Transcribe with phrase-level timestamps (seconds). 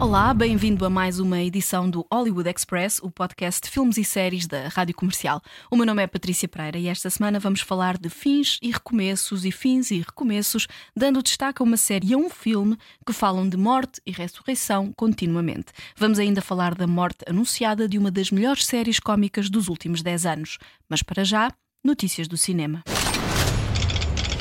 [0.00, 4.46] Olá, bem-vindo a mais uma edição do Hollywood Express, o podcast de filmes e séries
[4.46, 5.42] da Rádio Comercial.
[5.68, 9.44] O meu nome é Patrícia Pereira e esta semana vamos falar de fins e recomeços
[9.44, 13.48] e fins e recomeços, dando destaque a uma série e a um filme que falam
[13.48, 15.72] de morte e ressurreição continuamente.
[15.96, 20.26] Vamos ainda falar da morte anunciada de uma das melhores séries cómicas dos últimos 10
[20.26, 20.58] anos.
[20.88, 21.52] Mas para já,
[21.84, 22.84] notícias do cinema.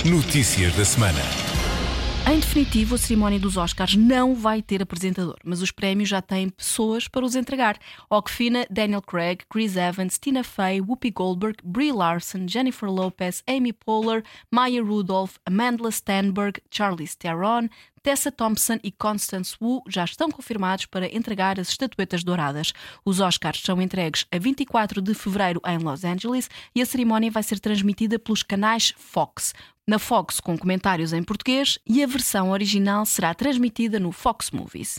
[0.06, 1.47] Notícias da semana.
[2.30, 6.50] Em definitivo, a cerimónia dos Oscars não vai ter apresentador, mas os prémios já têm
[6.50, 7.80] pessoas para os entregar.
[8.10, 14.26] Okfina, Daniel Craig, Chris Evans, Tina Fey, Whoopi Goldberg, Brie Larson, Jennifer Lopez, Amy Poehler,
[14.52, 17.70] Maya Rudolph, Amanda Stenberg, Charlize Theron,
[18.08, 22.72] Tessa Thompson e Constance Wu já estão confirmados para entregar as estatuetas douradas.
[23.04, 27.44] Os Oscars são entregues a 24 de fevereiro em Los Angeles e a cerimónia vai
[27.44, 29.54] ser transmitida pelos canais Fox.
[29.86, 34.98] Na Fox com comentários em português e a versão original será transmitida no Fox Movies.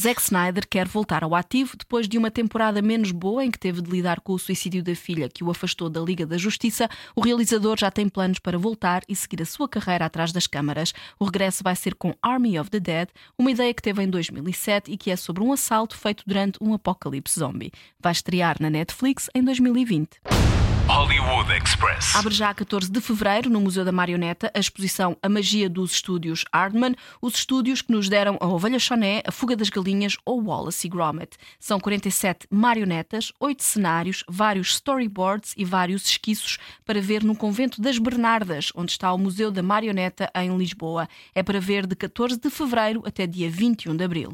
[0.00, 3.82] Zack Snyder quer voltar ao ativo depois de uma temporada menos boa em que teve
[3.82, 6.88] de lidar com o suicídio da filha que o afastou da Liga da Justiça.
[7.14, 10.94] O realizador já tem planos para voltar e seguir a sua carreira atrás das câmaras.
[11.18, 14.90] O regresso vai ser com Army of the Dead, uma ideia que teve em 2007
[14.90, 17.70] e que é sobre um assalto feito durante um apocalipse zombie.
[18.00, 20.18] Vai estrear na Netflix em 2020.
[20.92, 22.16] Hollywood Express.
[22.16, 25.92] Abre já a 14 de fevereiro, no Museu da Marioneta, a exposição A Magia dos
[25.92, 30.42] Estúdios Hardman, os estúdios que nos deram a Ovelha Choné, a Fuga das Galinhas ou
[30.42, 31.36] Wallace e Gromit.
[31.60, 37.96] São 47 marionetas, 8 cenários, vários storyboards e vários esquiços para ver no Convento das
[37.96, 41.08] Bernardas, onde está o Museu da Marioneta em Lisboa.
[41.32, 44.32] É para ver de 14 de fevereiro até dia 21 de abril.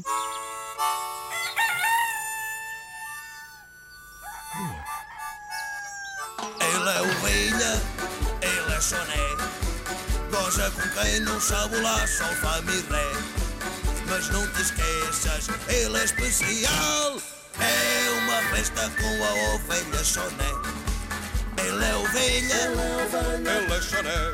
[10.71, 13.11] Com quem não sabe lá, só fá mi ré.
[14.07, 17.21] Mas não te esqueças, ele é especial.
[17.59, 20.51] É uma festa com a ovelha choné.
[21.57, 22.97] Ele é ovelha, ele é.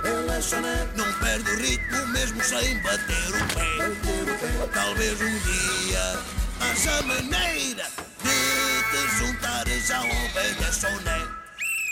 [0.10, 0.88] Ele é choné.
[0.96, 4.68] Não perde o ritmo mesmo sem bater o pé.
[4.74, 6.20] Talvez um dia
[6.62, 7.86] haja maneira
[8.24, 11.28] de te juntares à ovelha choné.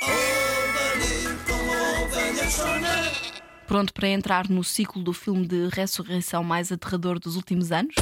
[0.01, 3.40] Ovelhinho com a ovelha choné.
[3.67, 7.95] Pronto para entrar no ciclo do filme de ressurreição mais aterrador dos últimos anos?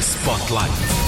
[0.00, 1.05] Spotlight.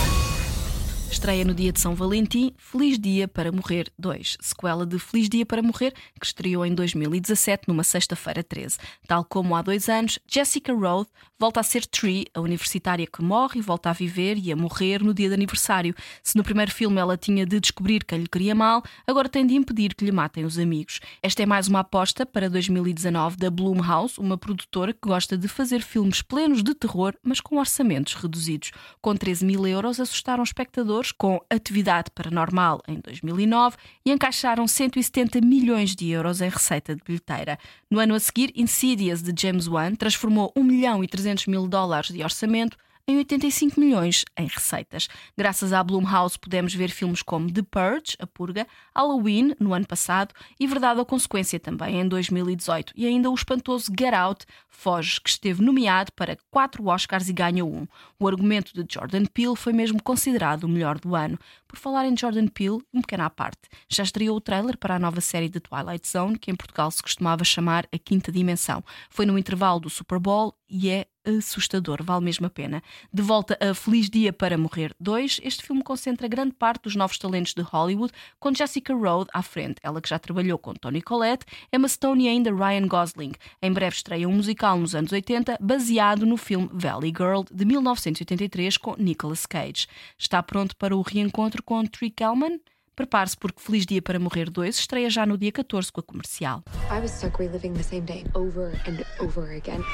[1.18, 5.44] Estreia no dia de São Valentim, Feliz Dia para Morrer 2, sequela de Feliz Dia
[5.44, 8.78] para Morrer, que estreou em 2017, numa sexta-feira 13.
[9.04, 13.58] Tal como há dois anos, Jessica Roth volta a ser Tree, a universitária que morre
[13.58, 15.94] e volta a viver e a morrer no dia de aniversário.
[16.22, 19.54] Se no primeiro filme ela tinha de descobrir quem lhe queria mal, agora tem de
[19.54, 21.00] impedir que lhe matem os amigos.
[21.20, 25.82] Esta é mais uma aposta para 2019 da Blumhouse, uma produtora que gosta de fazer
[25.82, 28.70] filmes plenos de terror, mas com orçamentos reduzidos.
[29.00, 35.94] Com 13 mil euros, assustaram espectadores com Atividade Paranormal em 2009 e encaixaram 170 milhões
[35.94, 37.58] de euros em receita de bilheteira.
[37.90, 42.08] No ano a seguir, Insidious de James Wan transformou 1 milhão e 300 mil dólares
[42.08, 42.76] de orçamento
[43.08, 45.08] em 85 milhões em receitas.
[45.36, 50.34] Graças à Blumhouse podemos ver filmes como The Purge, A Purga, Halloween, no ano passado,
[50.60, 55.30] e Verdade ou Consequência também, em 2018, e ainda o espantoso Get Out, Foge, que
[55.30, 57.86] esteve nomeado para quatro Oscars e ganhou um.
[58.20, 61.38] O argumento de Jordan Peele foi mesmo considerado o melhor do ano.
[61.66, 64.98] Por falar em Jordan Peele, um pequeno à parte, já estreou o trailer para a
[64.98, 68.84] nova série de Twilight Zone, que em Portugal se costumava chamar A Quinta Dimensão.
[69.08, 72.82] Foi no intervalo do Super Bowl e é assustador, vale mesmo a pena.
[73.12, 77.18] De volta a Feliz Dia para Morrer 2, este filme concentra grande parte dos novos
[77.18, 81.46] talentos de Hollywood, com Jessica Rode à frente, ela que já trabalhou com Tony Collette,
[81.72, 83.32] Emma Stone e ainda Ryan Gosling.
[83.62, 88.76] Em breve estreia um musical nos anos 80, baseado no filme Valley Girl, de 1983,
[88.76, 89.86] com Nicolas Cage.
[90.18, 92.60] Está pronto para o reencontro com Tree Kellman?
[92.98, 96.64] Prepare-se porque Feliz Dia para Morrer 2 estreia já no dia 14 com a comercial.
[96.90, 99.84] I was stuck reliving the same day over and over again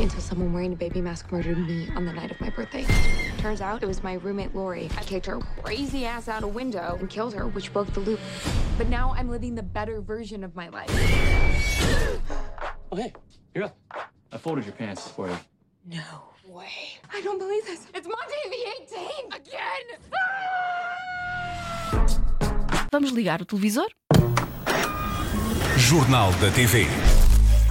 [0.00, 2.86] until someone wearing a baby mask murdered me on the night of my birthday.
[3.36, 4.88] Turns out it was my roommate Lori.
[4.96, 8.18] I kicked her crazy ass out a window and killed her, which broke the loop.
[8.78, 10.88] But now I'm living the better version of my life.
[12.90, 13.12] Oh, hey,
[13.54, 13.76] you're up.
[14.32, 15.36] I folded your pants for you.
[15.84, 16.96] No way.
[17.12, 17.88] I don't believe this.
[17.92, 19.98] It's Monday the 18th again.
[22.94, 23.88] Vamos ligar o televisor?
[25.76, 26.86] Jornal da TV.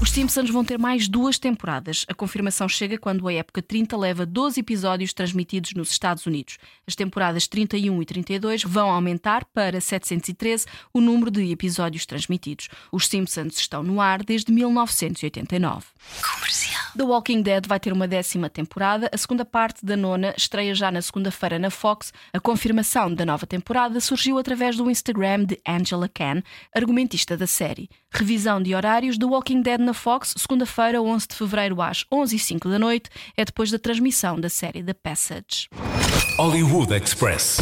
[0.02, 2.06] Os Simpsons vão ter mais duas temporadas.
[2.10, 6.58] A confirmação chega quando a época 30 leva 12 episódios transmitidos nos Estados Unidos.
[6.86, 12.68] As temporadas 31 e 32 vão aumentar para 713 o número de episódios transmitidos.
[12.92, 15.86] Os Simpsons estão no ar desde 1989.
[16.96, 19.10] The Walking Dead vai ter uma décima temporada.
[19.12, 22.14] A segunda parte da nona estreia já na segunda-feira na Fox.
[22.32, 26.44] A confirmação da nova temporada surgiu através do Instagram de Angela Khan,
[26.76, 27.90] argumentista da série.
[28.12, 32.78] Revisão de horários The Walking Dead na Fox, segunda-feira, 11 de fevereiro, às 11h05 da
[32.78, 35.70] noite, é depois da transmissão da série The Passage.
[36.38, 37.58] Hollywood Express.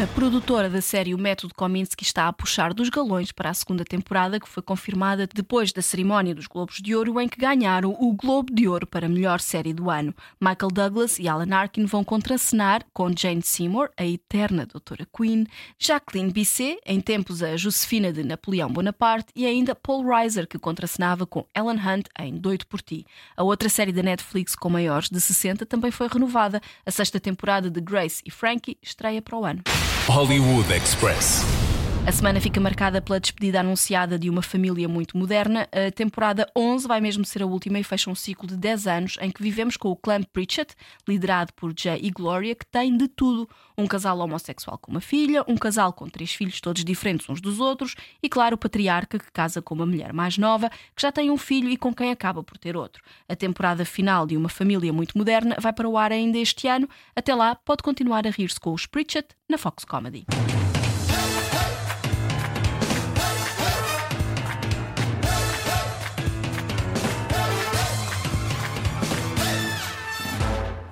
[0.00, 3.84] A produtora da série O Método Kominsky está a puxar dos galões para a segunda
[3.84, 8.12] temporada, que foi confirmada depois da cerimónia dos Globos de Ouro, em que ganharam o
[8.12, 10.14] Globo de Ouro para a melhor série do ano.
[10.40, 15.48] Michael Douglas e Alan Arkin vão contracenar com Jane Seymour, a eterna Doutora Queen,
[15.80, 21.26] Jacqueline Bisset, em tempos a Josefina de Napoleão Bonaparte, e ainda Paul Reiser, que contracenava
[21.26, 23.04] com Ellen Hunt em Doido por Ti.
[23.36, 26.60] A outra série da Netflix com maiores de 60 também foi renovada.
[26.86, 29.60] A sexta temporada de Grace e Frankie estreia para o ano.
[30.08, 31.77] Hollywood Express.
[32.08, 35.68] A semana fica marcada pela despedida anunciada de uma família muito moderna.
[35.70, 39.16] A temporada 11 vai mesmo ser a última e fecha um ciclo de 10 anos
[39.20, 40.74] em que vivemos com o clã Pritchett,
[41.06, 43.46] liderado por Jay e Gloria, que tem de tudo.
[43.76, 47.60] Um casal homossexual com uma filha, um casal com três filhos todos diferentes uns dos
[47.60, 51.30] outros e, claro, o patriarca que casa com uma mulher mais nova, que já tem
[51.30, 53.02] um filho e com quem acaba por ter outro.
[53.28, 56.88] A temporada final de uma família muito moderna vai para o ar ainda este ano.
[57.14, 60.24] Até lá, pode continuar a rir-se com os Pritchett na Fox Comedy.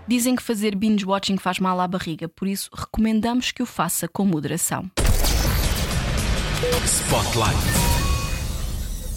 [0.09, 4.07] Dizem que fazer binge watching faz mal à barriga, por isso recomendamos que o faça
[4.07, 4.89] com moderação.
[6.85, 7.57] Spotlight.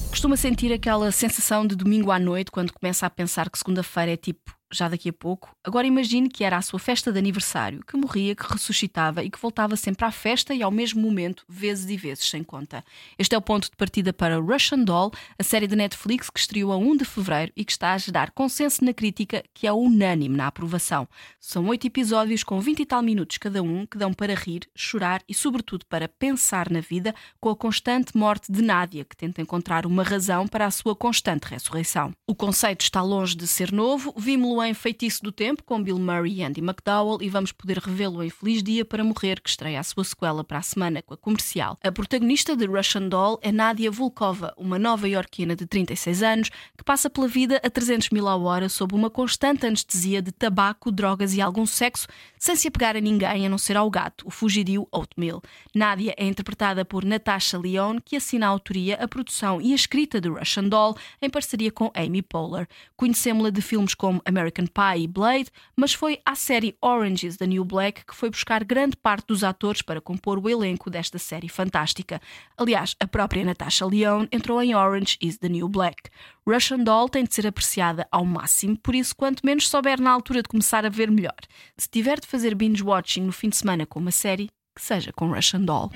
[0.09, 4.17] Costuma sentir aquela sensação de domingo à noite quando começa a pensar que segunda-feira é
[4.17, 5.55] tipo já daqui a pouco.
[5.63, 9.39] Agora imagine que era a sua festa de aniversário, que morria, que ressuscitava e que
[9.39, 12.83] voltava sempre à festa e ao mesmo momento, vezes e vezes, sem conta.
[13.17, 16.71] Este é o ponto de partida para Russian Doll, a série da Netflix que estreou
[16.71, 20.35] a 1 de fevereiro e que está a gerar consenso na crítica que é unânime
[20.35, 21.07] na aprovação.
[21.39, 25.21] São oito episódios com 20 e tal minutos cada um que dão para rir, chorar
[25.27, 29.85] e, sobretudo, para pensar na vida com a constante morte de Nádia, que tenta encontrar
[29.85, 32.13] uma razão para a sua constante ressurreição.
[32.27, 36.39] O conceito está longe de ser novo, vimos-lo em Feitiço do Tempo, com Bill Murray
[36.39, 39.83] e Andy McDowell, e vamos poder revê-lo em Feliz Dia para Morrer, que estreia a
[39.83, 41.77] sua sequela para a semana com a comercial.
[41.83, 46.83] A protagonista de Russian Doll é Nadia Volkova, uma nova iorquina de 36 anos, que
[46.83, 51.33] passa pela vida a 300 mil a hora sob uma constante anestesia de tabaco, drogas
[51.33, 52.07] e algum sexo,
[52.37, 55.41] sem se apegar a ninguém a não ser ao gato, o fugidio Oatmeal.
[55.75, 60.19] Nadia é interpretada por Natasha Leone, que assina a autoria, a produção e a escrita
[60.21, 62.67] de Russian Doll, em parceria com Amy Poehler.
[62.95, 67.47] Conhecemos-la de filmes como American Pie e Blade, mas foi à série Orange is the
[67.47, 71.49] New Black que foi buscar grande parte dos atores para compor o elenco desta série
[71.49, 72.21] fantástica.
[72.57, 76.09] Aliás, a própria Natasha Leone entrou em Orange is the New Black.
[76.47, 80.41] Russian Doll tem de ser apreciada ao máximo, por isso, quanto menos souber na altura
[80.41, 81.37] de começar a ver melhor.
[81.77, 85.31] Se tiver de fazer binge-watching no fim de semana com uma série, que seja com
[85.31, 85.91] Russian Doll.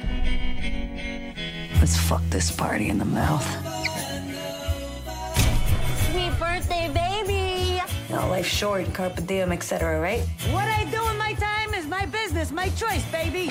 [1.80, 3.73] Let's fuck this party in the mouth.
[8.14, 8.24] Baby!
[8.24, 10.22] You know, life's short, carpe diem, etc., right?
[10.52, 13.50] What I do in my time is my business, my choice, baby!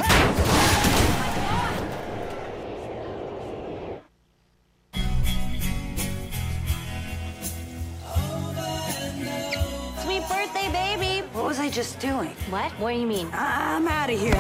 [10.03, 11.27] Sweet birthday, baby!
[11.33, 12.35] What was I just doing?
[12.51, 12.71] What?
[12.73, 13.29] What do you mean?
[13.33, 14.35] I'm out of here.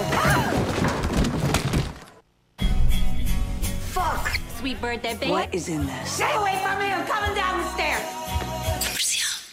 [3.93, 4.38] Fuck!
[4.59, 5.31] Sweet birthday, baby!
[5.31, 6.12] What is in this?
[6.12, 6.87] Stay away from me!
[6.87, 8.42] I'm coming down the stairs!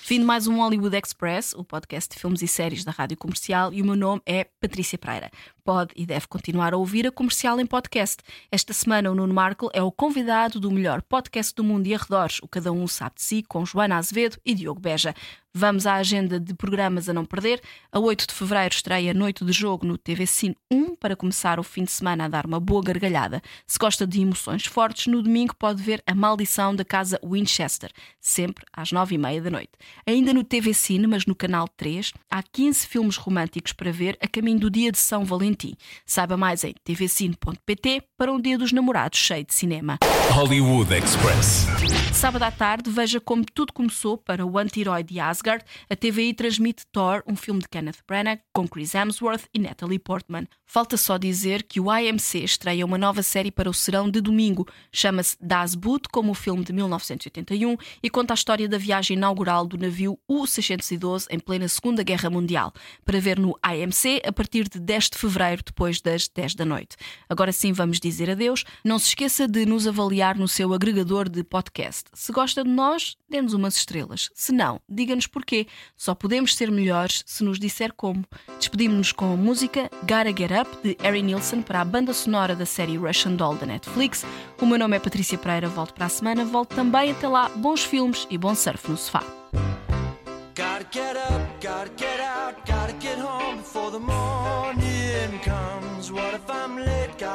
[0.09, 3.71] Fim de mais um Hollywood Express, o podcast de filmes e séries da Rádio Comercial,
[3.71, 5.29] e o meu nome é Patrícia Pereira.
[5.69, 8.23] Pode e deve continuar a ouvir a comercial em podcast.
[8.51, 12.39] Esta semana, o Nuno Markle é o convidado do melhor podcast do mundo e arredores,
[12.41, 15.13] o Cada Um Sabe de Si, com Joana Azevedo e Diogo Beja.
[15.51, 17.59] Vamos à agenda de programas a não perder.
[17.91, 21.63] A 8 de fevereiro estreia Noite de Jogo no TV Cine 1 para começar o
[21.63, 23.41] fim de semana a dar uma boa gargalhada.
[23.65, 28.63] Se gosta de emoções fortes, no domingo pode ver A Maldição da Casa Winchester, sempre
[28.71, 29.71] às 9h30 da noite.
[30.05, 34.27] Ainda no TV Cine, mas no canal 3, há 15 filmes românticos para ver a
[34.27, 35.75] caminho do dia de São Valentim Valentim.
[36.05, 39.99] Saiba mais em tvcine.pt para um dia dos namorados cheio de cinema.
[40.31, 41.67] Hollywood Express.
[42.13, 45.63] Sábado à tarde, veja como tudo começou para o anti-herói de Asgard.
[45.89, 50.47] A TVI transmite Thor, um filme de Kenneth Branagh, com Chris Hemsworth e Natalie Portman.
[50.65, 54.67] Falta só dizer que o AMC estreia uma nova série para o serão de domingo.
[54.93, 59.65] Chama-se Das Boot, como o filme de 1981, e conta a história da viagem inaugural
[59.65, 62.71] do navio U-612 em plena Segunda Guerra Mundial.
[63.03, 66.95] Para ver no AMC a partir de 10 de fevereiro, depois das 10 da noite.
[67.29, 68.63] Agora sim, vamos dizer adeus.
[68.83, 72.03] Não se esqueça de nos avaliar no seu agregador de podcast.
[72.13, 74.29] Se gosta de nós, dê-nos umas estrelas.
[74.33, 75.67] Se não, diga-nos porquê.
[75.95, 78.25] Só podemos ser melhores se nos disser como.
[78.57, 82.65] Despedimos-nos com a música Gotta Get Up de Harry Nilsson para a banda sonora da
[82.65, 84.25] série Russian Doll da Netflix.
[84.61, 86.43] O meu nome é Patrícia Pereira, volto para a semana.
[86.43, 87.49] Volto também até lá.
[87.49, 89.23] Bons filmes e bom surf no sofá.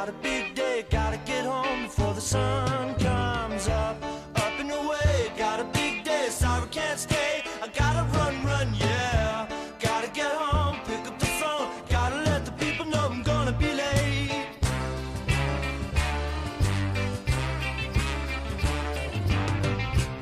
[0.05, 3.97] Got a big day, gotta get home before the sun comes up.
[4.35, 7.41] Up and away, got a big day, sorry can't stay.
[7.59, 9.49] I gotta run, run, yeah.
[9.79, 13.73] Gotta get home, pick up the phone, gotta let the people know I'm gonna be
[13.73, 14.45] late.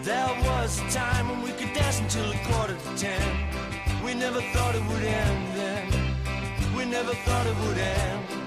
[0.02, 3.22] There was a time when we could dance until a quarter to ten.
[4.02, 5.92] We never thought it would end then.
[6.74, 8.43] We never thought it would end.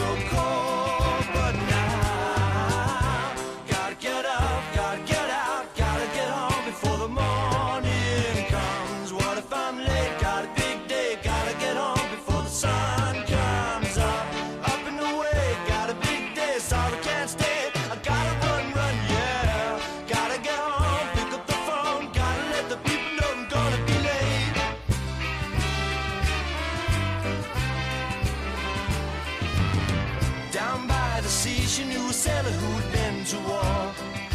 [0.00, 0.49] no call.
[31.40, 33.80] Sea, she knew a sailor who'd been to war.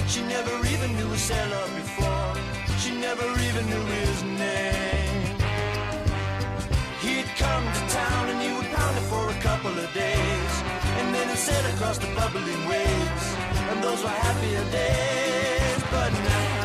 [0.08, 2.34] She never even knew a sailor before.
[2.82, 5.38] She never even knew his name.
[7.06, 10.54] He'd come to town and he would pound it for a couple of days.
[11.00, 13.26] And then he'd sail across the bubbling waves.
[13.70, 15.82] And those were happier days.
[15.94, 16.64] But now,